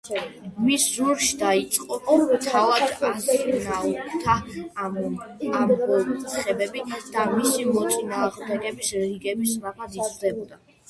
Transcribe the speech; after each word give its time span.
მის 0.67 0.85
ზურგში 0.93 1.35
დაიწყო 1.41 1.97
თავად-აზნაურთა 2.45 4.37
ამბოხებები, 4.87 6.83
და 7.17 7.25
მისი 7.35 7.67
მოწინააღმდეგების 7.75 8.91
რიგები 9.07 9.51
სწრაფად 9.55 9.99
იზრდებოდა. 10.03 10.61